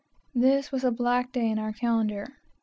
This 0.33 0.71
was 0.71 0.83
a 0.83 0.89
black 0.91 1.31
day 1.31 1.47
in 1.47 1.59
our 1.59 1.73
calendar. 1.73 2.39